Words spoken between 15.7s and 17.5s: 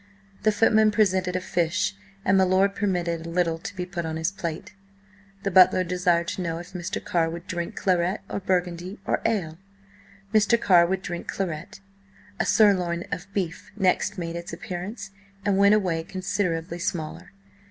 away considerably smaller.